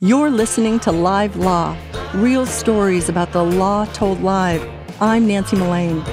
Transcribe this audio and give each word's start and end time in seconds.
You're 0.00 0.28
listening 0.28 0.78
to 0.80 0.92
Live 0.92 1.36
Law, 1.36 1.74
real 2.12 2.44
stories 2.44 3.08
about 3.08 3.32
the 3.32 3.42
law 3.42 3.86
told 3.94 4.20
live. 4.20 4.62
I'm 5.00 5.26
Nancy 5.26 5.56
Mullane. 5.56 6.04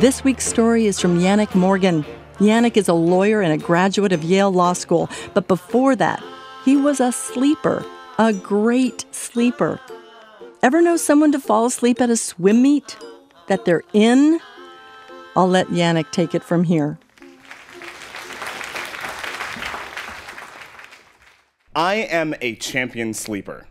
This 0.00 0.24
week's 0.24 0.44
story 0.44 0.86
is 0.86 0.98
from 0.98 1.20
Yannick 1.20 1.54
Morgan. 1.54 2.04
Yannick 2.38 2.76
is 2.76 2.88
a 2.88 2.94
lawyer 2.94 3.42
and 3.42 3.52
a 3.52 3.64
graduate 3.64 4.10
of 4.10 4.24
Yale 4.24 4.50
Law 4.50 4.72
School, 4.72 5.08
but 5.34 5.46
before 5.46 5.94
that, 5.94 6.20
he 6.64 6.76
was 6.76 6.98
a 6.98 7.12
sleeper, 7.12 7.86
a 8.18 8.32
great 8.32 9.04
sleeper. 9.12 9.78
Ever 10.64 10.82
know 10.82 10.96
someone 10.96 11.30
to 11.30 11.38
fall 11.38 11.66
asleep 11.66 12.00
at 12.00 12.10
a 12.10 12.16
swim 12.16 12.60
meet? 12.60 12.96
That 13.46 13.66
they're 13.66 13.84
in? 13.92 14.40
I'll 15.36 15.46
let 15.46 15.68
Yannick 15.68 16.10
take 16.10 16.34
it 16.34 16.42
from 16.42 16.64
here. 16.64 16.98
I 21.76 21.96
am 21.96 22.34
a 22.40 22.54
champion 22.54 23.12
sleeper. 23.12 23.66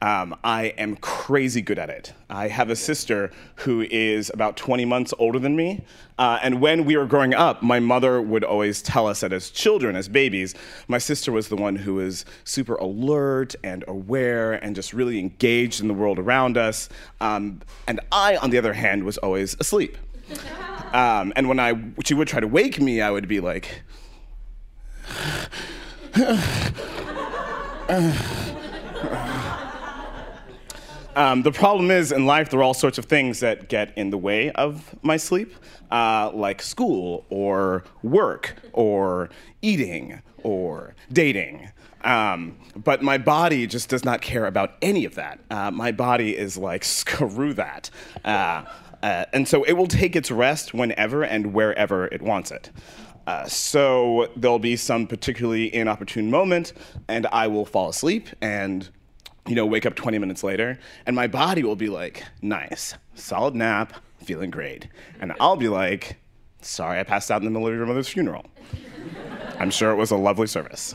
Um, 0.00 0.34
I 0.42 0.68
am 0.78 0.96
crazy 0.96 1.60
good 1.60 1.78
at 1.78 1.90
it. 1.90 2.14
I 2.30 2.48
have 2.48 2.70
a 2.70 2.74
sister 2.74 3.30
who 3.56 3.82
is 3.82 4.30
about 4.32 4.56
20 4.56 4.86
months 4.86 5.12
older 5.18 5.38
than 5.38 5.54
me. 5.54 5.84
Uh, 6.18 6.38
and 6.42 6.62
when 6.62 6.86
we 6.86 6.96
were 6.96 7.04
growing 7.04 7.34
up, 7.34 7.62
my 7.62 7.78
mother 7.78 8.22
would 8.22 8.42
always 8.42 8.80
tell 8.80 9.06
us 9.06 9.20
that 9.20 9.34
as 9.34 9.50
children, 9.50 9.96
as 9.96 10.08
babies, 10.08 10.54
my 10.88 10.96
sister 10.96 11.30
was 11.30 11.48
the 11.48 11.56
one 11.56 11.76
who 11.76 11.96
was 11.96 12.24
super 12.44 12.76
alert 12.76 13.54
and 13.62 13.84
aware 13.86 14.54
and 14.54 14.74
just 14.74 14.94
really 14.94 15.18
engaged 15.18 15.82
in 15.82 15.88
the 15.88 15.94
world 15.94 16.18
around 16.18 16.56
us. 16.56 16.88
Um, 17.20 17.60
and 17.86 18.00
I, 18.10 18.36
on 18.36 18.48
the 18.48 18.56
other 18.56 18.72
hand, 18.72 19.04
was 19.04 19.18
always 19.18 19.56
asleep. 19.60 19.98
Um, 20.94 21.34
and 21.36 21.48
when 21.48 21.60
I, 21.60 21.78
she 22.02 22.14
would 22.14 22.28
try 22.28 22.40
to 22.40 22.48
wake 22.48 22.80
me, 22.80 23.02
I 23.02 23.10
would 23.10 23.28
be 23.28 23.40
like, 23.40 23.82
Um, 31.14 31.42
the 31.42 31.52
problem 31.52 31.90
is, 31.90 32.10
in 32.10 32.24
life, 32.24 32.48
there 32.48 32.60
are 32.60 32.62
all 32.62 32.72
sorts 32.72 32.96
of 32.96 33.04
things 33.04 33.40
that 33.40 33.68
get 33.68 33.96
in 33.98 34.08
the 34.08 34.16
way 34.16 34.50
of 34.52 34.94
my 35.02 35.18
sleep, 35.18 35.54
uh, 35.90 36.30
like 36.32 36.62
school, 36.62 37.26
or 37.28 37.84
work, 38.02 38.56
or 38.72 39.28
eating, 39.60 40.22
or 40.42 40.94
dating. 41.12 41.70
Um, 42.02 42.56
but 42.74 43.02
my 43.02 43.18
body 43.18 43.66
just 43.66 43.90
does 43.90 44.04
not 44.04 44.22
care 44.22 44.46
about 44.46 44.72
any 44.80 45.04
of 45.04 45.14
that. 45.16 45.38
Uh, 45.50 45.70
my 45.70 45.92
body 45.92 46.36
is 46.36 46.56
like, 46.56 46.82
screw 46.84 47.52
that. 47.54 47.90
Uh, 48.24 48.64
uh, 49.02 49.24
and 49.32 49.46
so 49.46 49.64
it 49.64 49.72
will 49.72 49.88
take 49.88 50.16
its 50.16 50.30
rest 50.30 50.72
whenever 50.72 51.24
and 51.24 51.52
wherever 51.52 52.06
it 52.06 52.22
wants 52.22 52.50
it. 52.50 52.70
Uh, 53.26 53.46
so 53.46 54.28
there'll 54.36 54.58
be 54.58 54.76
some 54.76 55.06
particularly 55.06 55.74
inopportune 55.74 56.30
moment, 56.30 56.72
and 57.08 57.26
I 57.28 57.46
will 57.46 57.64
fall 57.64 57.88
asleep 57.88 58.28
and 58.40 58.88
you 59.46 59.54
know, 59.54 59.66
wake 59.66 59.86
up 59.86 59.94
20 59.94 60.18
minutes 60.18 60.44
later, 60.44 60.78
and 61.06 61.16
my 61.16 61.26
body 61.26 61.62
will 61.64 61.76
be 61.76 61.88
like, 61.88 62.24
nice, 62.42 62.94
solid 63.14 63.54
nap, 63.54 63.92
feeling 64.22 64.50
great. 64.50 64.86
And 65.20 65.32
I'll 65.40 65.56
be 65.56 65.68
like, 65.68 66.18
sorry, 66.60 67.00
I 67.00 67.02
passed 67.02 67.30
out 67.30 67.42
in 67.42 67.44
the 67.44 67.50
middle 67.50 67.66
of 67.68 67.74
your 67.74 67.86
mother's 67.86 68.08
funeral. 68.08 68.44
I'm 69.58 69.70
sure 69.70 69.90
it 69.90 69.96
was 69.96 70.10
a 70.10 70.16
lovely 70.16 70.46
service. 70.46 70.94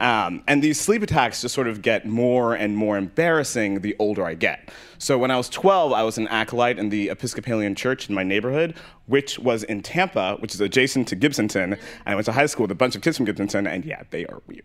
Um, 0.00 0.42
and 0.46 0.62
these 0.62 0.80
sleep 0.80 1.02
attacks 1.02 1.42
just 1.42 1.54
sort 1.54 1.68
of 1.68 1.82
get 1.82 2.06
more 2.06 2.54
and 2.54 2.76
more 2.76 2.96
embarrassing 2.96 3.80
the 3.80 3.96
older 3.98 4.24
I 4.24 4.34
get. 4.34 4.70
So 4.98 5.16
when 5.16 5.30
I 5.30 5.36
was 5.36 5.48
12, 5.48 5.92
I 5.92 6.02
was 6.02 6.18
an 6.18 6.28
acolyte 6.28 6.78
in 6.78 6.88
the 6.88 7.08
Episcopalian 7.10 7.74
church 7.74 8.08
in 8.08 8.14
my 8.14 8.22
neighborhood, 8.22 8.74
which 9.06 9.38
was 9.38 9.62
in 9.64 9.82
Tampa, 9.82 10.36
which 10.40 10.54
is 10.54 10.60
adjacent 10.60 11.08
to 11.08 11.16
Gibsonton. 11.16 11.72
And 11.72 11.78
I 12.06 12.14
went 12.14 12.26
to 12.26 12.32
high 12.32 12.46
school 12.46 12.64
with 12.64 12.72
a 12.72 12.76
bunch 12.76 12.96
of 12.96 13.02
kids 13.02 13.16
from 13.16 13.26
Gibsonton, 13.26 13.68
and 13.68 13.84
yeah, 13.84 14.02
they 14.10 14.26
are 14.26 14.42
weird. 14.46 14.64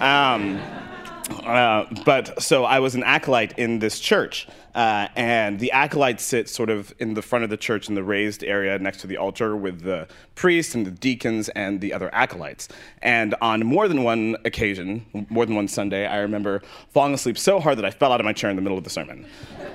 Um, 0.00 0.56
uh, 1.44 1.84
but 2.04 2.40
so 2.40 2.64
I 2.64 2.78
was 2.78 2.94
an 2.94 3.02
acolyte 3.02 3.58
in 3.58 3.80
this 3.80 3.98
church, 3.98 4.46
uh, 4.74 5.08
and 5.16 5.58
the 5.58 5.70
acolytes 5.72 6.24
sit 6.24 6.48
sort 6.48 6.70
of 6.70 6.94
in 6.98 7.14
the 7.14 7.22
front 7.22 7.44
of 7.44 7.50
the 7.50 7.56
church 7.56 7.88
in 7.88 7.94
the 7.94 8.02
raised 8.02 8.42
area 8.44 8.78
next 8.78 9.00
to 9.00 9.06
the 9.06 9.16
altar 9.16 9.56
with 9.56 9.82
the 9.82 10.08
priests 10.34 10.74
and 10.74 10.86
the 10.86 10.90
deacons 10.90 11.48
and 11.50 11.80
the 11.80 11.92
other 11.92 12.12
acolytes. 12.14 12.68
And 13.02 13.34
on 13.40 13.66
more 13.66 13.88
than 13.88 14.02
one 14.02 14.36
occasion, 14.44 15.04
more 15.28 15.44
than 15.46 15.56
one 15.56 15.68
Sunday, 15.68 16.06
I 16.06 16.18
remember 16.18 16.62
falling 16.90 17.14
asleep 17.14 17.38
so 17.38 17.60
hard 17.60 17.78
that 17.78 17.84
I 17.84 17.90
fell 17.90 18.12
out 18.12 18.20
of 18.20 18.24
my 18.24 18.32
chair 18.32 18.50
in 18.50 18.56
the 18.56 18.62
middle 18.62 18.78
of 18.78 18.84
the 18.84 18.90
sermon. 18.90 19.26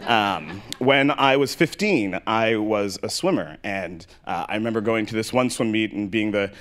Um, 0.05 0.61
when 0.79 1.11
I 1.11 1.37
was 1.37 1.53
15, 1.53 2.19
I 2.25 2.55
was 2.55 2.97
a 3.03 3.09
swimmer, 3.09 3.57
and 3.63 4.05
uh, 4.25 4.45
I 4.47 4.55
remember 4.55 4.81
going 4.81 5.05
to 5.07 5.15
this 5.15 5.33
one 5.33 5.49
swim 5.49 5.71
meet 5.71 5.91
and 5.91 6.09
being 6.09 6.31
the 6.31 6.51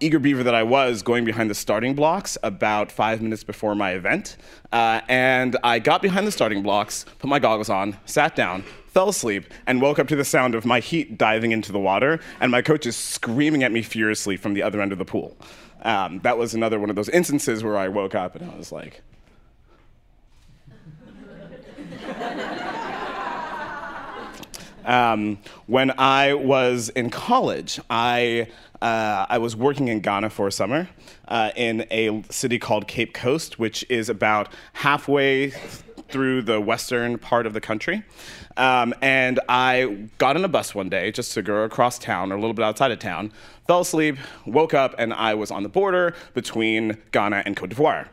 eager 0.00 0.18
beaver 0.18 0.42
that 0.42 0.54
I 0.54 0.62
was, 0.62 1.02
going 1.02 1.24
behind 1.24 1.48
the 1.48 1.54
starting 1.54 1.94
blocks 1.94 2.36
about 2.42 2.92
five 2.92 3.22
minutes 3.22 3.44
before 3.44 3.74
my 3.74 3.92
event. 3.92 4.36
Uh, 4.70 5.00
and 5.08 5.56
I 5.64 5.78
got 5.78 6.02
behind 6.02 6.26
the 6.26 6.32
starting 6.32 6.62
blocks, 6.62 7.06
put 7.18 7.28
my 7.28 7.38
goggles 7.38 7.70
on, 7.70 7.85
sat 8.06 8.34
down, 8.34 8.62
fell 8.86 9.10
asleep, 9.10 9.44
and 9.66 9.82
woke 9.82 9.98
up 9.98 10.08
to 10.08 10.16
the 10.16 10.24
sound 10.24 10.54
of 10.54 10.64
my 10.64 10.80
heat 10.80 11.18
diving 11.18 11.52
into 11.52 11.72
the 11.72 11.78
water 11.78 12.18
and 12.40 12.50
my 12.50 12.62
coach 12.62 12.86
is 12.86 12.96
screaming 12.96 13.62
at 13.62 13.72
me 13.72 13.82
furiously 13.82 14.36
from 14.36 14.54
the 14.54 14.62
other 14.62 14.80
end 14.80 14.92
of 14.92 14.98
the 14.98 15.04
pool. 15.04 15.36
Um, 15.82 16.20
that 16.20 16.38
was 16.38 16.54
another 16.54 16.80
one 16.80 16.90
of 16.90 16.96
those 16.96 17.08
instances 17.10 17.62
where 17.62 17.76
I 17.76 17.88
woke 17.88 18.14
up 18.14 18.34
and 18.34 18.50
I 18.50 18.56
was 18.56 18.72
like, 18.72 19.02
Um, 24.86 25.38
when 25.66 25.92
I 25.98 26.34
was 26.34 26.90
in 26.90 27.10
college, 27.10 27.80
I, 27.90 28.46
uh, 28.80 29.26
I 29.28 29.38
was 29.38 29.56
working 29.56 29.88
in 29.88 30.00
Ghana 30.00 30.30
for 30.30 30.46
a 30.46 30.52
summer 30.52 30.88
uh, 31.26 31.50
in 31.56 31.84
a 31.90 32.22
city 32.30 32.60
called 32.60 32.86
Cape 32.86 33.12
Coast, 33.12 33.58
which 33.58 33.84
is 33.88 34.08
about 34.08 34.52
halfway 34.74 35.52
through 36.16 36.40
the 36.40 36.58
western 36.58 37.18
part 37.18 37.44
of 37.44 37.52
the 37.52 37.60
country. 37.60 38.02
Um, 38.56 38.94
and 39.02 39.38
I 39.50 40.08
got 40.16 40.34
on 40.34 40.46
a 40.46 40.48
bus 40.48 40.74
one 40.74 40.88
day 40.88 41.12
just 41.12 41.34
to 41.34 41.42
go 41.42 41.56
across 41.64 41.98
town, 41.98 42.32
or 42.32 42.36
a 42.36 42.40
little 42.40 42.54
bit 42.54 42.64
outside 42.64 42.90
of 42.90 42.98
town, 42.98 43.34
fell 43.66 43.80
asleep, 43.80 44.16
woke 44.46 44.72
up, 44.72 44.94
and 44.96 45.12
I 45.12 45.34
was 45.34 45.50
on 45.50 45.62
the 45.62 45.68
border 45.68 46.14
between 46.32 46.96
Ghana 47.12 47.42
and 47.44 47.54
Cote 47.54 47.68
d'Ivoire. 47.68 48.08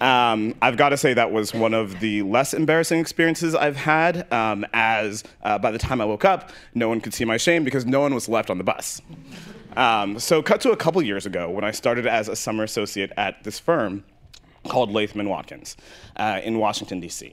Um, 0.00 0.54
I've 0.62 0.78
got 0.78 0.88
to 0.88 0.96
say 0.96 1.12
that 1.12 1.32
was 1.32 1.52
one 1.52 1.74
of 1.74 2.00
the 2.00 2.22
less 2.22 2.54
embarrassing 2.54 2.98
experiences 2.98 3.54
I've 3.54 3.76
had, 3.76 4.32
um, 4.32 4.64
as 4.72 5.22
uh, 5.42 5.58
by 5.58 5.70
the 5.70 5.78
time 5.78 6.00
I 6.00 6.06
woke 6.06 6.24
up, 6.24 6.50
no 6.74 6.88
one 6.88 7.02
could 7.02 7.12
see 7.12 7.26
my 7.26 7.36
shame 7.36 7.62
because 7.62 7.84
no 7.84 8.00
one 8.00 8.14
was 8.14 8.26
left 8.26 8.48
on 8.48 8.56
the 8.56 8.64
bus. 8.64 9.02
Um, 9.76 10.18
so, 10.18 10.42
cut 10.42 10.62
to 10.62 10.70
a 10.70 10.76
couple 10.78 11.02
years 11.02 11.26
ago 11.26 11.50
when 11.50 11.62
I 11.62 11.72
started 11.72 12.06
as 12.06 12.28
a 12.28 12.36
summer 12.36 12.64
associate 12.64 13.12
at 13.18 13.44
this 13.44 13.58
firm 13.58 14.02
called 14.68 14.90
Latham 14.90 15.20
and 15.20 15.28
Watkins 15.28 15.76
uh, 16.16 16.40
in 16.42 16.58
Washington, 16.58 17.00
D.C. 17.00 17.32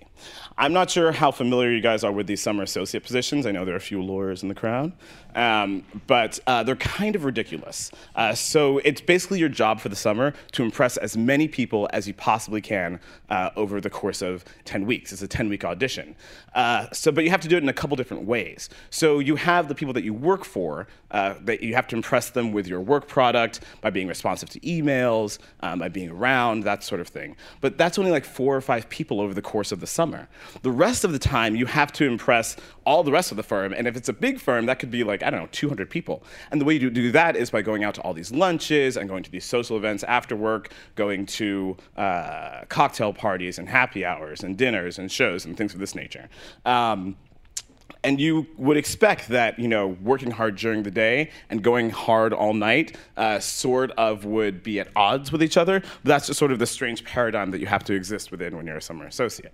I'm 0.57 0.73
not 0.73 0.89
sure 0.89 1.11
how 1.11 1.31
familiar 1.31 1.71
you 1.71 1.81
guys 1.81 2.03
are 2.03 2.11
with 2.11 2.27
these 2.27 2.41
summer 2.41 2.63
associate 2.63 3.03
positions. 3.03 3.45
I 3.45 3.51
know 3.51 3.65
there 3.65 3.73
are 3.73 3.77
a 3.77 3.81
few 3.81 4.01
lawyers 4.01 4.43
in 4.43 4.49
the 4.49 4.55
crowd, 4.55 4.91
um, 5.35 5.83
but 6.07 6.39
uh, 6.45 6.63
they're 6.63 6.75
kind 6.75 7.15
of 7.15 7.25
ridiculous. 7.25 7.91
Uh, 8.15 8.33
so 8.33 8.79
it's 8.79 9.01
basically 9.01 9.39
your 9.39 9.49
job 9.49 9.79
for 9.79 9.89
the 9.89 9.95
summer 9.95 10.33
to 10.51 10.63
impress 10.63 10.97
as 10.97 11.17
many 11.17 11.47
people 11.47 11.89
as 11.93 12.07
you 12.07 12.13
possibly 12.13 12.61
can 12.61 12.99
uh, 13.29 13.49
over 13.55 13.79
the 13.81 13.89
course 13.89 14.21
of 14.21 14.43
10 14.65 14.85
weeks. 14.85 15.11
It's 15.11 15.21
a 15.21 15.27
10 15.27 15.49
week 15.49 15.63
audition. 15.63 16.15
Uh, 16.53 16.87
so, 16.91 17.11
but 17.11 17.23
you 17.23 17.29
have 17.29 17.41
to 17.41 17.47
do 17.47 17.57
it 17.57 17.63
in 17.63 17.69
a 17.69 17.73
couple 17.73 17.95
different 17.95 18.23
ways. 18.23 18.69
So 18.89 19.19
you 19.19 19.37
have 19.37 19.67
the 19.67 19.75
people 19.75 19.93
that 19.93 20.03
you 20.03 20.13
work 20.13 20.43
for, 20.43 20.87
uh, 21.11 21.35
that 21.41 21.63
you 21.63 21.75
have 21.75 21.87
to 21.87 21.95
impress 21.95 22.29
them 22.29 22.51
with 22.51 22.67
your 22.67 22.81
work 22.81 23.07
product 23.07 23.61
by 23.79 23.89
being 23.89 24.07
responsive 24.07 24.49
to 24.49 24.59
emails, 24.59 25.39
um, 25.61 25.79
by 25.79 25.89
being 25.89 26.09
around, 26.09 26.63
that 26.63 26.83
sort 26.83 26.99
of 26.99 27.07
thing. 27.07 27.20
But 27.59 27.77
that's 27.77 27.97
only 27.97 28.11
like 28.11 28.25
four 28.25 28.55
or 28.55 28.61
five 28.61 28.89
people 28.89 29.19
over 29.21 29.33
the 29.33 29.41
course 29.41 29.71
of 29.71 29.79
the 29.79 29.87
summer. 29.87 30.27
The 30.61 30.71
rest 30.71 31.03
of 31.03 31.11
the 31.11 31.19
time, 31.19 31.55
you 31.55 31.65
have 31.65 31.91
to 31.93 32.05
impress 32.05 32.55
all 32.85 33.03
the 33.03 33.11
rest 33.11 33.31
of 33.31 33.37
the 33.37 33.43
firm. 33.43 33.73
And 33.73 33.87
if 33.87 33.95
it's 33.95 34.09
a 34.09 34.13
big 34.13 34.39
firm, 34.39 34.65
that 34.65 34.79
could 34.79 34.91
be 34.91 35.03
like, 35.03 35.23
I 35.23 35.29
don't 35.29 35.41
know, 35.41 35.49
200 35.51 35.89
people. 35.89 36.23
And 36.51 36.59
the 36.59 36.65
way 36.65 36.73
you 36.75 36.89
do 36.89 37.11
that 37.11 37.35
is 37.35 37.49
by 37.51 37.61
going 37.61 37.83
out 37.83 37.95
to 37.95 38.01
all 38.01 38.13
these 38.13 38.31
lunches 38.31 38.97
and 38.97 39.07
going 39.07 39.23
to 39.23 39.31
these 39.31 39.45
social 39.45 39.77
events 39.77 40.03
after 40.03 40.35
work, 40.35 40.73
going 40.95 41.25
to 41.25 41.77
uh, 41.97 42.61
cocktail 42.69 43.13
parties 43.13 43.59
and 43.59 43.69
happy 43.69 44.05
hours 44.05 44.43
and 44.43 44.57
dinners 44.57 44.99
and 44.99 45.11
shows 45.11 45.45
and 45.45 45.57
things 45.57 45.73
of 45.73 45.79
this 45.79 45.95
nature. 45.95 46.29
Um, 46.65 47.15
and 48.03 48.19
you 48.19 48.47
would 48.57 48.77
expect 48.77 49.27
that 49.29 49.59
you 49.59 49.67
know 49.67 49.89
working 50.01 50.31
hard 50.31 50.55
during 50.55 50.83
the 50.83 50.91
day 50.91 51.29
and 51.49 51.63
going 51.63 51.89
hard 51.89 52.33
all 52.33 52.53
night 52.53 52.97
uh, 53.17 53.39
sort 53.39 53.91
of 53.91 54.25
would 54.25 54.63
be 54.63 54.79
at 54.79 54.87
odds 54.95 55.31
with 55.31 55.43
each 55.43 55.57
other. 55.57 55.79
But 55.79 55.89
that's 56.03 56.27
just 56.27 56.39
sort 56.39 56.51
of 56.51 56.59
the 56.59 56.65
strange 56.65 57.03
paradigm 57.03 57.51
that 57.51 57.59
you 57.59 57.67
have 57.67 57.83
to 57.85 57.93
exist 57.93 58.31
within 58.31 58.55
when 58.55 58.65
you're 58.65 58.77
a 58.77 58.81
summer 58.81 59.05
associate. 59.05 59.53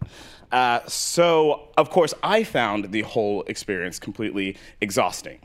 Uh, 0.52 0.80
so 0.88 1.70
of 1.78 1.90
course 1.90 2.14
i 2.24 2.42
found 2.42 2.92
the 2.92 3.02
whole 3.02 3.44
experience 3.44 4.00
completely 4.00 4.58
exhausting. 4.82 5.40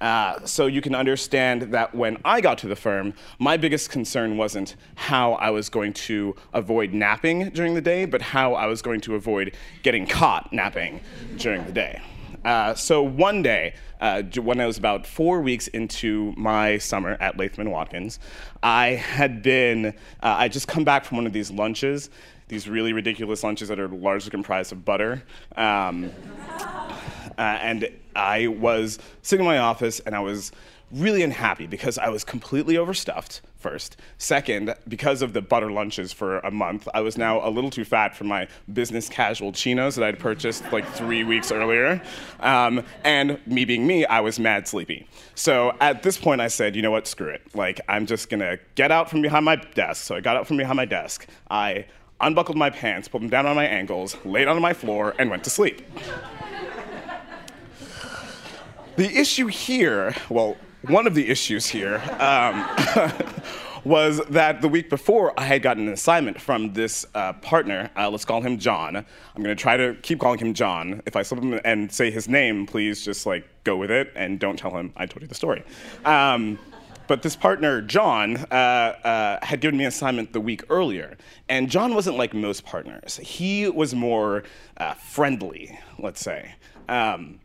Uh, 0.00 0.44
so 0.44 0.66
you 0.66 0.80
can 0.80 0.94
understand 0.94 1.62
that 1.62 1.94
when 1.94 2.18
I 2.24 2.40
got 2.40 2.58
to 2.58 2.68
the 2.68 2.76
firm, 2.76 3.14
my 3.38 3.56
biggest 3.56 3.90
concern 3.90 4.36
wasn't 4.36 4.76
how 4.96 5.32
I 5.34 5.50
was 5.50 5.68
going 5.68 5.92
to 5.94 6.34
avoid 6.52 6.92
napping 6.92 7.50
during 7.50 7.74
the 7.74 7.80
day, 7.80 8.04
but 8.04 8.20
how 8.20 8.54
I 8.54 8.66
was 8.66 8.82
going 8.82 9.00
to 9.02 9.14
avoid 9.14 9.54
getting 9.82 10.06
caught 10.06 10.52
napping 10.52 11.00
during 11.38 11.64
the 11.64 11.72
day. 11.72 12.02
Uh, 12.44 12.74
so 12.74 13.02
one 13.02 13.42
day, 13.42 13.74
uh, 14.00 14.22
when 14.42 14.60
I 14.60 14.66
was 14.66 14.76
about 14.76 15.06
four 15.06 15.40
weeks 15.40 15.66
into 15.68 16.34
my 16.36 16.78
summer 16.78 17.16
at 17.20 17.38
Latham 17.38 17.70
Watkins, 17.70 18.18
I 18.62 18.88
had 18.88 19.42
been, 19.42 19.86
uh, 19.86 19.92
I 20.20 20.48
just 20.48 20.68
come 20.68 20.84
back 20.84 21.04
from 21.04 21.16
one 21.16 21.26
of 21.26 21.32
these 21.32 21.50
lunches, 21.50 22.10
these 22.48 22.68
really 22.68 22.92
ridiculous 22.92 23.42
lunches 23.42 23.68
that 23.68 23.80
are 23.80 23.88
largely 23.88 24.30
comprised 24.30 24.72
of 24.72 24.84
butter. 24.84 25.22
Um, 25.56 26.10
uh, 26.50 27.38
and 27.38 27.88
I 28.14 28.48
was 28.48 28.98
sitting 29.22 29.44
in 29.44 29.50
my 29.50 29.58
office 29.58 30.00
and 30.00 30.14
I 30.14 30.20
was 30.20 30.52
really 30.94 31.22
unhappy 31.22 31.66
because 31.66 31.98
I 31.98 32.08
was 32.08 32.24
completely 32.24 32.76
overstuffed, 32.76 33.42
first. 33.56 33.96
Second, 34.18 34.74
because 34.86 35.22
of 35.22 35.32
the 35.32 35.42
butter 35.42 35.70
lunches 35.70 36.12
for 36.12 36.38
a 36.40 36.50
month, 36.50 36.88
I 36.94 37.00
was 37.00 37.18
now 37.18 37.46
a 37.46 37.50
little 37.50 37.70
too 37.70 37.84
fat 37.84 38.14
for 38.14 38.24
my 38.24 38.46
business 38.72 39.08
casual 39.08 39.52
chinos 39.52 39.96
that 39.96 40.04
I'd 40.04 40.18
purchased 40.18 40.64
like 40.72 40.86
three 40.92 41.24
weeks 41.24 41.50
earlier. 41.50 42.00
Um, 42.40 42.84
and 43.02 43.40
me 43.46 43.64
being 43.64 43.86
me, 43.86 44.06
I 44.06 44.20
was 44.20 44.38
mad 44.38 44.68
sleepy. 44.68 45.08
So 45.34 45.76
at 45.80 46.02
this 46.02 46.16
point, 46.16 46.40
I 46.40 46.48
said, 46.48 46.76
you 46.76 46.82
know 46.82 46.92
what, 46.92 47.06
screw 47.06 47.30
it. 47.30 47.42
Like, 47.54 47.80
I'm 47.88 48.06
just 48.06 48.30
gonna 48.30 48.58
get 48.74 48.92
out 48.92 49.10
from 49.10 49.20
behind 49.22 49.44
my 49.44 49.56
desk. 49.56 50.04
So 50.04 50.14
I 50.14 50.20
got 50.20 50.36
out 50.36 50.46
from 50.46 50.56
behind 50.56 50.76
my 50.76 50.84
desk. 50.84 51.26
I 51.50 51.86
unbuckled 52.20 52.56
my 52.56 52.70
pants, 52.70 53.08
put 53.08 53.20
them 53.20 53.30
down 53.30 53.46
on 53.46 53.56
my 53.56 53.66
ankles, 53.66 54.16
laid 54.24 54.46
on 54.46 54.60
my 54.60 54.72
floor, 54.72 55.14
and 55.18 55.28
went 55.28 55.42
to 55.44 55.50
sleep. 55.50 55.82
The 58.96 59.12
issue 59.18 59.48
here, 59.48 60.14
well, 60.28 60.56
one 60.88 61.06
of 61.06 61.14
the 61.14 61.28
issues 61.28 61.66
here, 61.66 62.02
um, 62.18 62.68
was 63.84 64.20
that 64.30 64.62
the 64.62 64.68
week 64.68 64.88
before 64.88 65.38
I 65.38 65.44
had 65.44 65.62
gotten 65.62 65.86
an 65.86 65.92
assignment 65.92 66.40
from 66.40 66.72
this 66.72 67.04
uh, 67.14 67.34
partner. 67.34 67.90
Uh, 67.96 68.10
let's 68.10 68.24
call 68.24 68.40
him 68.40 68.58
John. 68.58 68.96
I'm 68.96 69.42
going 69.42 69.54
to 69.54 69.60
try 69.60 69.76
to 69.76 69.94
keep 70.02 70.20
calling 70.20 70.38
him 70.38 70.54
John. 70.54 71.02
If 71.06 71.16
I 71.16 71.22
slip 71.22 71.42
him 71.42 71.60
and 71.64 71.92
say 71.92 72.10
his 72.10 72.28
name, 72.28 72.66
please 72.66 73.04
just 73.04 73.26
like 73.26 73.46
go 73.64 73.76
with 73.76 73.90
it 73.90 74.12
and 74.16 74.38
don't 74.38 74.58
tell 74.58 74.74
him 74.76 74.92
I 74.96 75.06
told 75.06 75.22
you 75.22 75.28
the 75.28 75.34
story. 75.34 75.62
Um, 76.04 76.58
but 77.06 77.20
this 77.20 77.36
partner, 77.36 77.82
John, 77.82 78.38
uh, 78.50 78.54
uh, 78.54 79.44
had 79.44 79.60
given 79.60 79.76
me 79.76 79.84
an 79.84 79.88
assignment 79.88 80.32
the 80.32 80.40
week 80.40 80.62
earlier. 80.70 81.18
And 81.50 81.70
John 81.70 81.94
wasn't 81.94 82.16
like 82.16 82.32
most 82.32 82.64
partners. 82.64 83.18
He 83.18 83.68
was 83.68 83.94
more 83.94 84.44
uh, 84.78 84.94
friendly, 84.94 85.78
let's 85.98 86.20
say. 86.20 86.54
Um, 86.88 87.40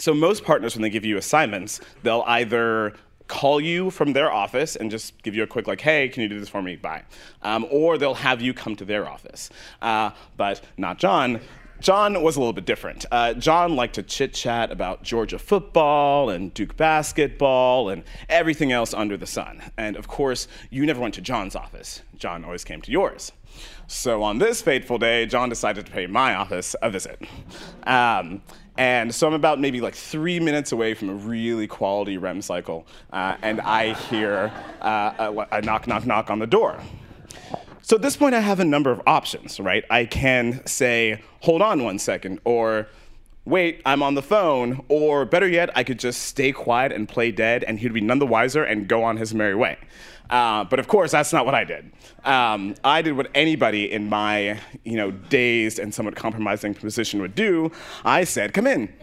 so 0.00 0.14
most 0.14 0.44
partners, 0.44 0.74
when 0.74 0.82
they 0.82 0.90
give 0.90 1.04
you 1.04 1.16
assignments, 1.16 1.80
they'll 2.02 2.24
either 2.26 2.94
call 3.26 3.60
you 3.60 3.90
from 3.90 4.12
their 4.12 4.32
office 4.32 4.74
and 4.74 4.90
just 4.90 5.22
give 5.22 5.36
you 5.36 5.42
a 5.42 5.46
quick 5.46 5.68
like, 5.68 5.80
"Hey, 5.80 6.08
can 6.08 6.22
you 6.22 6.28
do 6.28 6.40
this 6.40 6.48
for 6.48 6.62
me?" 6.62 6.76
Bye, 6.76 7.02
um, 7.42 7.66
or 7.70 7.96
they'll 7.96 8.14
have 8.14 8.40
you 8.40 8.52
come 8.52 8.74
to 8.76 8.84
their 8.84 9.08
office. 9.08 9.50
Uh, 9.80 10.10
but 10.36 10.60
not 10.76 10.98
John. 10.98 11.40
John 11.80 12.22
was 12.22 12.36
a 12.36 12.40
little 12.40 12.52
bit 12.52 12.66
different. 12.66 13.06
Uh, 13.10 13.32
John 13.34 13.74
liked 13.74 13.94
to 13.94 14.02
chit 14.02 14.34
chat 14.34 14.70
about 14.70 15.02
Georgia 15.02 15.38
football 15.38 16.28
and 16.28 16.52
Duke 16.52 16.76
basketball 16.76 17.88
and 17.88 18.04
everything 18.28 18.70
else 18.70 18.92
under 18.92 19.16
the 19.16 19.26
sun. 19.26 19.62
And 19.78 19.96
of 19.96 20.06
course, 20.06 20.46
you 20.68 20.84
never 20.84 21.00
went 21.00 21.14
to 21.14 21.22
John's 21.22 21.56
office. 21.56 22.02
John 22.16 22.44
always 22.44 22.64
came 22.64 22.82
to 22.82 22.92
yours. 22.92 23.32
So 23.86 24.22
on 24.22 24.38
this 24.38 24.60
fateful 24.60 24.98
day, 24.98 25.26
John 25.26 25.48
decided 25.48 25.86
to 25.86 25.92
pay 25.92 26.06
my 26.06 26.34
office 26.34 26.76
a 26.82 26.90
visit. 26.90 27.20
Um, 27.84 28.42
and 28.76 29.14
so 29.14 29.26
I'm 29.26 29.34
about 29.34 29.58
maybe 29.58 29.80
like 29.80 29.94
three 29.94 30.38
minutes 30.38 30.72
away 30.72 30.94
from 30.94 31.08
a 31.08 31.14
really 31.14 31.66
quality 31.66 32.16
REM 32.16 32.40
cycle, 32.40 32.86
uh, 33.12 33.36
and 33.42 33.60
I 33.60 33.94
hear 33.94 34.52
uh, 34.80 35.12
a, 35.18 35.56
a 35.56 35.62
knock, 35.62 35.86
knock, 35.86 36.06
knock 36.06 36.30
on 36.30 36.38
the 36.38 36.46
door. 36.46 36.80
So 37.90 37.96
at 37.96 38.02
this 38.02 38.16
point, 38.16 38.36
I 38.36 38.40
have 38.40 38.60
a 38.60 38.64
number 38.64 38.92
of 38.92 39.02
options, 39.04 39.58
right? 39.58 39.84
I 39.90 40.04
can 40.04 40.64
say, 40.64 41.20
hold 41.40 41.60
on 41.60 41.82
one 41.82 41.98
second, 41.98 42.38
or 42.44 42.86
wait, 43.44 43.82
I'm 43.84 44.00
on 44.00 44.14
the 44.14 44.22
phone, 44.22 44.84
or 44.88 45.24
better 45.24 45.48
yet, 45.48 45.76
I 45.76 45.82
could 45.82 45.98
just 45.98 46.22
stay 46.22 46.52
quiet 46.52 46.92
and 46.92 47.08
play 47.08 47.32
dead, 47.32 47.64
and 47.64 47.80
he'd 47.80 47.92
be 47.92 48.00
none 48.00 48.20
the 48.20 48.28
wiser 48.28 48.62
and 48.62 48.86
go 48.86 49.02
on 49.02 49.16
his 49.16 49.34
merry 49.34 49.56
way. 49.56 49.76
Uh, 50.30 50.62
but 50.62 50.78
of 50.78 50.86
course, 50.86 51.10
that's 51.10 51.32
not 51.32 51.44
what 51.44 51.56
I 51.56 51.64
did. 51.64 51.90
Um, 52.24 52.76
I 52.84 53.02
did 53.02 53.16
what 53.16 53.28
anybody 53.34 53.90
in 53.90 54.08
my, 54.08 54.60
you 54.84 54.94
know, 54.94 55.10
dazed 55.10 55.80
and 55.80 55.92
somewhat 55.92 56.14
compromising 56.14 56.74
position 56.74 57.20
would 57.20 57.34
do. 57.34 57.72
I 58.04 58.22
said, 58.22 58.54
"Come 58.54 58.68
in." 58.68 58.86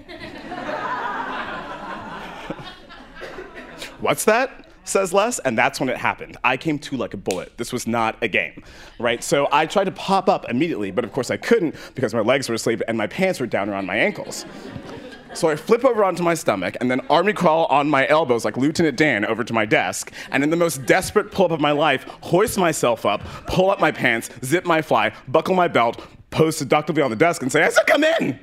What's 3.99 4.23
that? 4.23 4.66
Says 4.87 5.13
Les, 5.13 5.39
and 5.39 5.57
that's 5.57 5.79
when 5.79 5.89
it 5.89 5.97
happened. 5.97 6.37
I 6.43 6.57
came 6.57 6.79
to 6.79 6.97
like 6.97 7.13
a 7.13 7.17
bullet. 7.17 7.57
This 7.57 7.73
was 7.73 7.87
not 7.87 8.17
a 8.21 8.27
game, 8.27 8.63
right? 8.99 9.23
So 9.23 9.47
I 9.51 9.65
tried 9.65 9.85
to 9.85 9.91
pop 9.91 10.29
up 10.29 10.49
immediately, 10.49 10.91
but 10.91 11.03
of 11.03 11.11
course 11.11 11.31
I 11.31 11.37
couldn't 11.37 11.75
because 11.95 12.13
my 12.13 12.21
legs 12.21 12.49
were 12.49 12.55
asleep 12.55 12.81
and 12.87 12.97
my 12.97 13.07
pants 13.07 13.39
were 13.39 13.47
down 13.47 13.69
around 13.69 13.85
my 13.85 13.95
ankles. 13.95 14.45
So 15.33 15.49
I 15.49 15.55
flip 15.55 15.85
over 15.85 16.03
onto 16.03 16.23
my 16.23 16.33
stomach 16.33 16.77
and 16.79 16.89
then 16.89 17.01
army 17.09 17.33
crawl 17.33 17.65
on 17.65 17.89
my 17.89 18.07
elbows 18.07 18.43
like 18.43 18.57
Lieutenant 18.57 18.97
Dan 18.97 19.23
over 19.25 19.43
to 19.43 19.53
my 19.53 19.65
desk, 19.65 20.11
and 20.31 20.43
in 20.43 20.49
the 20.49 20.55
most 20.55 20.85
desperate 20.85 21.31
pull 21.31 21.45
up 21.45 21.51
of 21.51 21.59
my 21.59 21.71
life, 21.71 22.05
hoist 22.21 22.57
myself 22.57 23.05
up, 23.05 23.21
pull 23.45 23.69
up 23.69 23.79
my 23.79 23.91
pants, 23.91 24.29
zip 24.43 24.65
my 24.65 24.81
fly, 24.81 25.13
buckle 25.27 25.53
my 25.53 25.67
belt, 25.67 26.03
pose 26.31 26.57
seductively 26.57 27.03
on 27.03 27.09
the 27.09 27.15
desk, 27.15 27.41
and 27.41 27.51
say, 27.51 27.63
I 27.63 27.69
said, 27.69 27.85
come 27.85 28.03
in! 28.03 28.39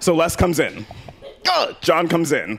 so 0.00 0.14
Les 0.14 0.36
comes 0.36 0.58
in. 0.58 0.84
John 1.80 2.08
comes 2.08 2.32
in. 2.32 2.58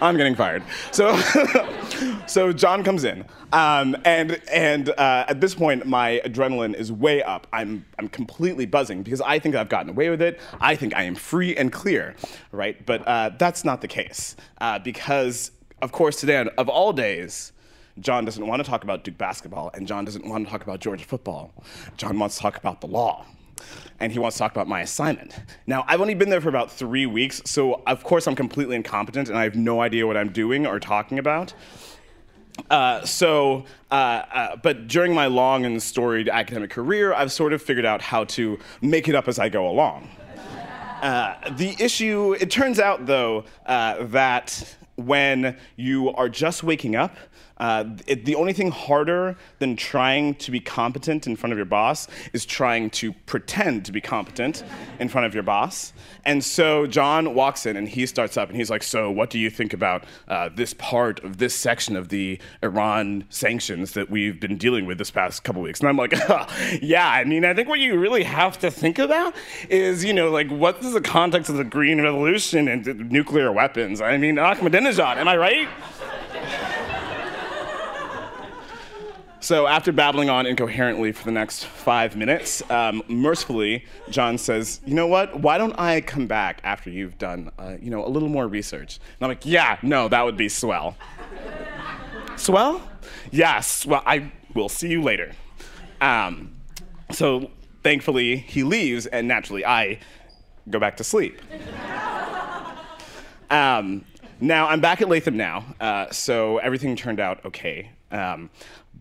I'm 0.00 0.16
getting 0.16 0.34
fired. 0.34 0.62
So, 0.90 1.16
so 2.26 2.52
John 2.52 2.82
comes 2.82 3.04
in, 3.04 3.24
um, 3.52 3.96
and 4.04 4.40
and 4.52 4.90
uh, 4.90 5.24
at 5.28 5.40
this 5.40 5.54
point, 5.54 5.86
my 5.86 6.20
adrenaline 6.24 6.74
is 6.74 6.92
way 6.92 7.22
up. 7.22 7.46
I'm 7.52 7.84
I'm 7.98 8.08
completely 8.08 8.66
buzzing 8.66 9.02
because 9.02 9.20
I 9.20 9.38
think 9.38 9.54
I've 9.54 9.68
gotten 9.68 9.90
away 9.90 10.10
with 10.10 10.22
it. 10.22 10.40
I 10.60 10.76
think 10.76 10.94
I 10.94 11.02
am 11.04 11.14
free 11.14 11.56
and 11.56 11.72
clear, 11.72 12.16
right? 12.52 12.84
But 12.86 13.06
uh, 13.06 13.30
that's 13.38 13.64
not 13.64 13.80
the 13.80 13.88
case 13.88 14.36
uh, 14.60 14.78
because, 14.78 15.52
of 15.82 15.92
course, 15.92 16.20
today 16.20 16.48
of 16.58 16.68
all 16.68 16.92
days. 16.92 17.52
John 18.00 18.24
doesn't 18.24 18.46
want 18.46 18.62
to 18.64 18.70
talk 18.70 18.84
about 18.84 19.02
Duke 19.02 19.18
basketball, 19.18 19.72
and 19.74 19.84
John 19.84 20.04
doesn't 20.04 20.24
want 20.24 20.46
to 20.46 20.50
talk 20.52 20.62
about 20.62 20.78
Georgia 20.78 21.04
football. 21.04 21.52
John 21.96 22.16
wants 22.16 22.36
to 22.36 22.42
talk 22.42 22.56
about 22.56 22.80
the 22.80 22.86
law 22.86 23.26
and 24.00 24.12
he 24.12 24.18
wants 24.18 24.36
to 24.36 24.42
talk 24.42 24.52
about 24.52 24.68
my 24.68 24.80
assignment. 24.80 25.38
Now, 25.66 25.84
I've 25.86 26.00
only 26.00 26.14
been 26.14 26.30
there 26.30 26.40
for 26.40 26.48
about 26.48 26.70
three 26.70 27.06
weeks, 27.06 27.42
so 27.44 27.82
of 27.86 28.04
course 28.04 28.26
I'm 28.26 28.36
completely 28.36 28.76
incompetent 28.76 29.28
and 29.28 29.36
I 29.36 29.44
have 29.44 29.56
no 29.56 29.80
idea 29.80 30.06
what 30.06 30.16
I'm 30.16 30.30
doing 30.30 30.66
or 30.66 30.78
talking 30.78 31.18
about. 31.18 31.52
Uh, 32.70 33.04
so, 33.04 33.64
uh, 33.90 33.94
uh, 33.94 34.56
but 34.56 34.88
during 34.88 35.14
my 35.14 35.26
long 35.26 35.64
and 35.64 35.82
storied 35.82 36.28
academic 36.28 36.70
career, 36.70 37.14
I've 37.14 37.32
sort 37.32 37.52
of 37.52 37.62
figured 37.62 37.86
out 37.86 38.02
how 38.02 38.24
to 38.24 38.58
make 38.82 39.08
it 39.08 39.14
up 39.14 39.28
as 39.28 39.38
I 39.38 39.48
go 39.48 39.68
along. 39.68 40.08
Uh, 41.02 41.34
the 41.52 41.76
issue, 41.78 42.34
it 42.40 42.50
turns 42.50 42.80
out 42.80 43.06
though, 43.06 43.44
uh, 43.66 44.04
that 44.06 44.76
when 44.96 45.56
you 45.76 46.10
are 46.14 46.28
just 46.28 46.64
waking 46.64 46.96
up, 46.96 47.16
uh, 47.58 47.84
it, 48.06 48.24
the 48.24 48.34
only 48.34 48.52
thing 48.52 48.70
harder 48.70 49.36
than 49.58 49.76
trying 49.76 50.34
to 50.36 50.50
be 50.50 50.60
competent 50.60 51.26
in 51.26 51.36
front 51.36 51.52
of 51.52 51.58
your 51.58 51.66
boss 51.66 52.08
is 52.32 52.44
trying 52.46 52.90
to 52.90 53.12
pretend 53.26 53.84
to 53.84 53.92
be 53.92 54.00
competent 54.00 54.62
in 55.00 55.08
front 55.08 55.26
of 55.26 55.34
your 55.34 55.42
boss. 55.42 55.92
And 56.24 56.44
so 56.44 56.86
John 56.86 57.34
walks 57.34 57.66
in 57.66 57.76
and 57.76 57.88
he 57.88 58.06
starts 58.06 58.36
up 58.36 58.48
and 58.48 58.56
he's 58.56 58.70
like, 58.70 58.82
So, 58.82 59.10
what 59.10 59.30
do 59.30 59.38
you 59.38 59.50
think 59.50 59.72
about 59.72 60.04
uh, 60.28 60.50
this 60.54 60.74
part 60.74 61.22
of 61.24 61.38
this 61.38 61.54
section 61.54 61.96
of 61.96 62.08
the 62.08 62.38
Iran 62.62 63.24
sanctions 63.28 63.92
that 63.92 64.10
we've 64.10 64.38
been 64.38 64.56
dealing 64.56 64.86
with 64.86 64.98
this 64.98 65.10
past 65.10 65.44
couple 65.44 65.62
weeks? 65.62 65.80
And 65.80 65.88
I'm 65.88 65.96
like, 65.96 66.12
Yeah, 66.82 67.08
I 67.08 67.24
mean, 67.24 67.44
I 67.44 67.54
think 67.54 67.68
what 67.68 67.80
you 67.80 67.98
really 67.98 68.24
have 68.24 68.58
to 68.60 68.70
think 68.70 68.98
about 68.98 69.34
is, 69.68 70.04
you 70.04 70.12
know, 70.12 70.30
like, 70.30 70.50
what 70.50 70.78
is 70.84 70.92
the 70.92 71.00
context 71.00 71.50
of 71.50 71.56
the 71.56 71.64
Green 71.64 72.00
Revolution 72.00 72.68
and 72.68 73.10
nuclear 73.10 73.50
weapons? 73.52 74.00
I 74.00 74.16
mean, 74.16 74.36
Ahmadinejad, 74.36 75.16
am 75.16 75.28
I 75.28 75.36
right? 75.36 75.68
So 79.40 79.68
after 79.68 79.92
babbling 79.92 80.28
on 80.30 80.46
incoherently 80.46 81.12
for 81.12 81.24
the 81.24 81.30
next 81.30 81.64
five 81.64 82.16
minutes, 82.16 82.68
um, 82.70 83.02
mercifully, 83.08 83.84
John 84.10 84.36
says, 84.36 84.80
"You 84.84 84.94
know 84.94 85.06
what? 85.06 85.38
Why 85.40 85.58
don't 85.58 85.78
I 85.78 86.00
come 86.00 86.26
back 86.26 86.60
after 86.64 86.90
you've 86.90 87.18
done, 87.18 87.50
uh, 87.58 87.76
you 87.80 87.90
know, 87.90 88.04
a 88.04 88.08
little 88.08 88.28
more 88.28 88.48
research?" 88.48 88.96
And 88.96 89.22
I'm 89.22 89.28
like, 89.28 89.46
"Yeah, 89.46 89.78
no, 89.82 90.08
that 90.08 90.24
would 90.24 90.36
be 90.36 90.48
swell." 90.48 90.96
swell? 92.36 92.82
Yes. 93.30 93.86
Well, 93.86 94.02
I 94.06 94.30
will 94.54 94.68
see 94.68 94.88
you 94.88 95.02
later. 95.02 95.32
Um, 96.00 96.52
so 97.10 97.50
thankfully, 97.82 98.36
he 98.36 98.64
leaves, 98.64 99.06
and 99.06 99.28
naturally, 99.28 99.64
I 99.64 99.98
go 100.68 100.78
back 100.78 100.96
to 100.98 101.04
sleep. 101.04 101.40
Um, 103.50 104.04
now 104.40 104.68
I'm 104.68 104.80
back 104.80 105.00
at 105.00 105.08
Latham 105.08 105.36
now, 105.36 105.64
uh, 105.80 106.10
so 106.10 106.58
everything 106.58 106.96
turned 106.96 107.18
out 107.18 107.44
okay. 107.46 107.90
Um, 108.10 108.50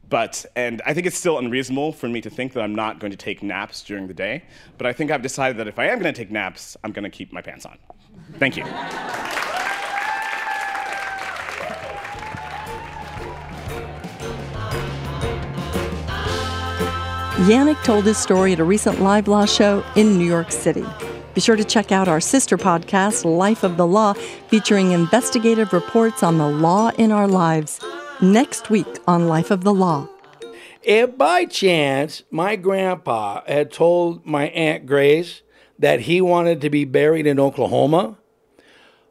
but, 0.09 0.45
and 0.55 0.81
I 0.85 0.93
think 0.93 1.05
it's 1.07 1.17
still 1.17 1.37
unreasonable 1.37 1.91
for 1.91 2.07
me 2.07 2.21
to 2.21 2.29
think 2.29 2.53
that 2.53 2.61
I'm 2.61 2.75
not 2.75 2.99
going 2.99 3.11
to 3.11 3.17
take 3.17 3.43
naps 3.43 3.83
during 3.83 4.07
the 4.07 4.13
day, 4.13 4.43
but 4.77 4.87
I 4.87 4.93
think 4.93 5.11
I've 5.11 5.21
decided 5.21 5.57
that 5.57 5.67
if 5.67 5.79
I 5.79 5.87
am 5.87 5.99
going 5.99 6.13
to 6.13 6.17
take 6.17 6.31
naps, 6.31 6.77
I'm 6.83 6.91
going 6.91 7.03
to 7.03 7.09
keep 7.09 7.33
my 7.33 7.41
pants 7.41 7.65
on. 7.65 7.77
Thank 8.39 8.57
you. 8.57 8.63
Yannick 17.45 17.81
told 17.83 18.03
his 18.05 18.17
story 18.17 18.53
at 18.53 18.59
a 18.59 18.63
recent 18.63 18.99
live 18.99 19.27
law 19.27 19.45
show 19.45 19.83
in 19.95 20.17
New 20.17 20.25
York 20.25 20.51
City. 20.51 20.85
Be 21.35 21.41
sure 21.41 21.55
to 21.55 21.63
check 21.63 21.91
out 21.91 22.07
our 22.07 22.19
sister 22.19 22.57
podcast, 22.57 23.23
Life 23.23 23.63
of 23.63 23.77
the 23.77 23.85
Law, 23.85 24.13
featuring 24.47 24.91
investigative 24.91 25.71
reports 25.71 26.23
on 26.23 26.39
the 26.39 26.49
law 26.49 26.89
in 26.97 27.11
our 27.11 27.27
lives. 27.27 27.79
Next 28.21 28.71
week 28.71 28.87
on 29.05 29.27
Life 29.27 29.51
of 29.51 29.63
the 29.63 29.73
Law. 29.73 30.09
If 30.81 31.19
by 31.19 31.45
chance 31.45 32.23
my 32.31 32.55
grandpa 32.55 33.41
had 33.45 33.71
told 33.71 34.25
my 34.25 34.45
Aunt 34.47 34.87
Grace 34.87 35.43
that 35.77 36.01
he 36.01 36.19
wanted 36.19 36.59
to 36.61 36.71
be 36.71 36.83
buried 36.83 37.27
in 37.27 37.39
Oklahoma, 37.39 38.17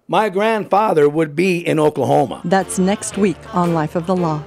my 0.08 0.28
grandfather 0.28 1.08
would 1.08 1.36
be 1.36 1.64
in 1.64 1.78
Oklahoma. 1.78 2.40
That's 2.44 2.80
next 2.80 3.16
week 3.16 3.36
on 3.54 3.75
Life 3.75 3.94
of 3.94 4.08
the 4.08 4.16
Law. 4.16 4.42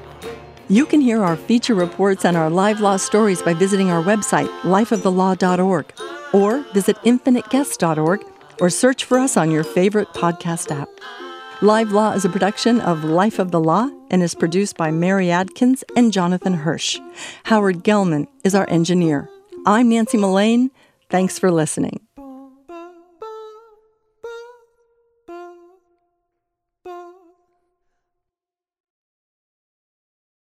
You 0.68 0.86
can 0.86 1.00
hear 1.00 1.24
our 1.24 1.38
feature 1.38 1.76
reports 1.76 2.26
and 2.26 2.36
our 2.36 2.50
live 2.50 2.82
law 2.82 2.98
stories 2.98 3.42
by 3.42 3.54
visiting 3.54 3.90
our 3.90 4.04
website, 4.04 4.50
lifeofthelaw.org, 4.64 5.94
or 6.34 6.66
visit 6.74 6.98
infiniteguests.org, 6.98 8.26
or 8.60 8.70
search 8.70 9.06
for 9.06 9.20
us 9.20 9.38
on 9.38 9.52
your 9.52 9.64
favorite 9.64 10.10
podcast 10.10 10.70
app. 10.70 10.90
Live 11.62 11.94
Law 11.94 12.12
is 12.12 12.26
a 12.26 12.30
production 12.30 12.82
of 12.82 13.06
Life 13.06 13.40
of 13.40 13.52
the 13.52 13.60
Law 13.62 13.90
and 14.10 14.24
is 14.24 14.36
produced 14.36 14.78
by 14.78 14.92
Mary 14.92 15.32
Adkins 15.32 15.84
and 15.96 16.12
Jonathan 16.12 16.54
Hirsch. 16.54 17.00
Howard 17.46 17.84
Gelman 17.84 18.28
is 18.44 18.56
our 18.56 18.70
engineer. 18.70 19.30
I'm 19.66 19.90
Nancy 19.90 20.18
Mullane. 20.18 20.72
Thanks 21.10 21.40
for 21.40 21.52
listening. 21.52 22.09